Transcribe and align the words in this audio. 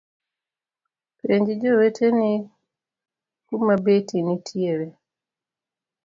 Penj 1.21 1.47
joweteni 1.61 2.31
kuma 3.47 3.75
beti 3.85 4.17
nitiere. 4.25 4.87